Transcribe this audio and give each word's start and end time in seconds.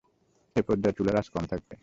এ 0.55 0.61
পর্যায়ে 0.61 0.95
চুলার 0.97 1.15
আঁচ 1.15 1.27
কম 1.29 1.43
থাকবে। 1.45 1.75